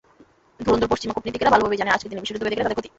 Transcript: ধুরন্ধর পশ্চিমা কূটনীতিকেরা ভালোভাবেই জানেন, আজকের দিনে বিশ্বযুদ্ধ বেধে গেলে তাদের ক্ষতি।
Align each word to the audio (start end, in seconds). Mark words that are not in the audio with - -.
ধুরন্ধর 0.65 0.91
পশ্চিমা 0.91 1.13
কূটনীতিকেরা 1.15 1.53
ভালোভাবেই 1.53 1.79
জানেন, 1.79 1.93
আজকের 1.95 2.09
দিনে 2.11 2.23
বিশ্বযুদ্ধ 2.23 2.43
বেধে 2.45 2.57
গেলে 2.57 2.65
তাদের 2.67 2.77
ক্ষতি। 2.77 2.89